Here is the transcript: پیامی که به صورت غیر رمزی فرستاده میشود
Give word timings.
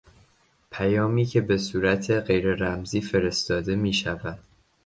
پیامی 0.71 1.25
که 1.25 1.41
به 1.41 1.57
صورت 1.57 2.11
غیر 2.11 2.53
رمزی 2.53 3.01
فرستاده 3.01 3.75
میشود 3.75 4.39